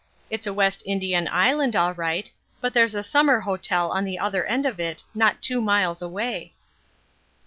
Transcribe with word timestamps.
It's 0.31 0.47
a 0.47 0.51
West 0.53 0.81
Indian 0.83 1.27
island 1.27 1.75
all 1.75 1.93
right, 1.93 2.31
but 2.59 2.73
there's 2.73 2.95
a 2.95 3.03
summer 3.03 3.41
hotel 3.41 3.91
on 3.91 4.03
the 4.03 4.17
other 4.17 4.43
end 4.45 4.65
of 4.65 4.79
it 4.79 5.03
not 5.13 5.43
two 5.43 5.61
miles 5.61 6.01
away." 6.01 6.55